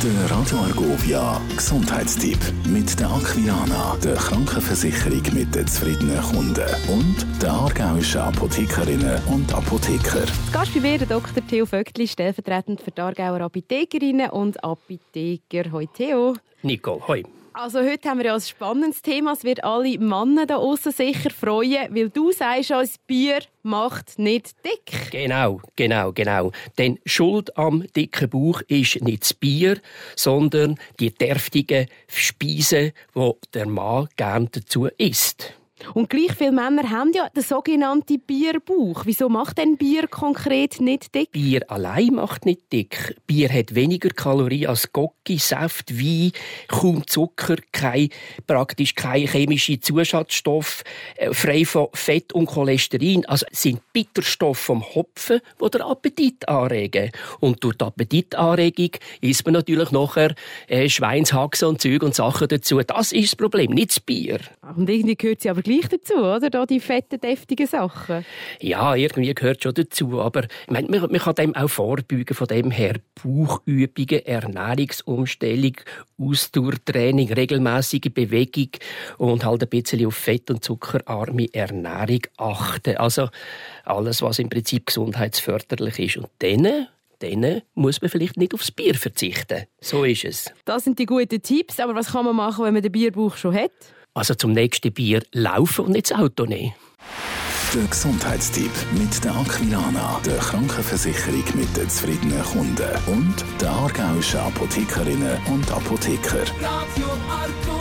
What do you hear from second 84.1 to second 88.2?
was im Prinzip gesundheitsförderlich ist. Und dann dann muss man